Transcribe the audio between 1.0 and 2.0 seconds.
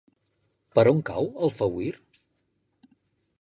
cau Alfauir?